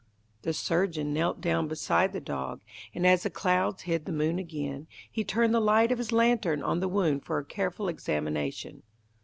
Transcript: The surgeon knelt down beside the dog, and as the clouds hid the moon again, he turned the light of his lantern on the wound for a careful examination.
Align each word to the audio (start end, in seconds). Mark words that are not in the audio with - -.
The 0.41 0.51
surgeon 0.53 1.13
knelt 1.13 1.41
down 1.41 1.67
beside 1.67 2.11
the 2.11 2.19
dog, 2.19 2.63
and 2.95 3.05
as 3.05 3.21
the 3.21 3.29
clouds 3.29 3.83
hid 3.83 4.05
the 4.05 4.11
moon 4.11 4.39
again, 4.39 4.87
he 5.11 5.23
turned 5.23 5.53
the 5.53 5.59
light 5.59 5.91
of 5.91 5.99
his 5.99 6.11
lantern 6.11 6.63
on 6.63 6.79
the 6.79 6.87
wound 6.89 7.23
for 7.23 7.37
a 7.37 7.45
careful 7.45 7.87
examination. 7.87 8.81